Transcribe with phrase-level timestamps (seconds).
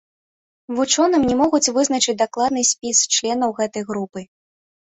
[0.77, 4.27] Вучоным не могуць вызначыць дакладны спіс членаў гэтай групы.